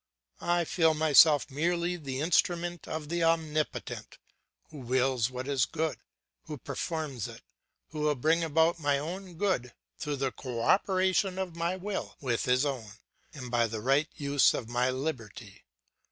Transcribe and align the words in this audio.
I 0.39 0.65
feel 0.65 0.95
myself 0.95 1.51
merely 1.51 1.95
the 1.95 2.21
instrument 2.21 2.87
of 2.87 3.07
the 3.07 3.23
Omnipotent, 3.23 4.17
who 4.71 4.79
wills 4.79 5.29
what 5.29 5.47
is 5.47 5.67
good, 5.67 5.99
who 6.45 6.57
performs 6.57 7.27
it, 7.27 7.43
who 7.91 7.99
will 7.99 8.15
bring 8.15 8.43
about 8.43 8.79
my 8.79 8.97
own 8.97 9.35
good 9.35 9.75
through 9.99 10.15
the 10.15 10.31
co 10.31 10.63
operation 10.63 11.37
of 11.37 11.55
my 11.55 11.75
will 11.75 12.17
with 12.19 12.45
his 12.45 12.65
own, 12.65 12.93
and 13.35 13.51
by 13.51 13.67
the 13.67 13.79
right 13.79 14.09
use 14.15 14.55
of 14.55 14.67
my 14.69 14.89
liberty. 14.89 15.65